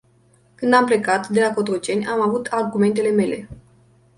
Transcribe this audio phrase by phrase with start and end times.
[0.55, 3.49] Când am plecat de la Cotroceni, am avut argumentele mele.